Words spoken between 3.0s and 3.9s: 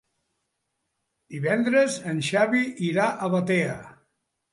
a Batea.